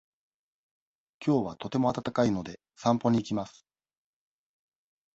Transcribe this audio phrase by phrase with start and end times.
[1.19, 3.67] きょうはとても暖かいので、散歩に行きます。